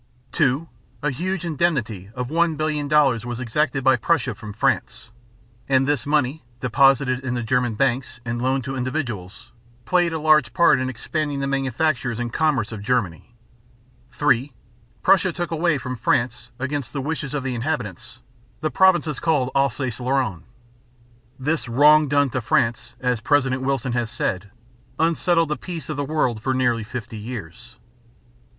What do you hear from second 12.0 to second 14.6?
and commerce of Germany. (3)